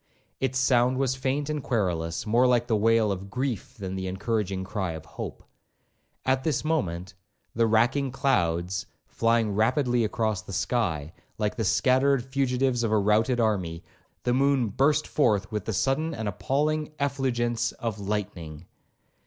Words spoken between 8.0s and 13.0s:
clouds flying rapidly across the sky, like the scattered fugitives of a